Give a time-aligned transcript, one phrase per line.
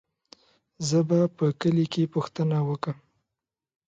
[0.87, 2.97] زه به په کلي کې پوښتنه وکم.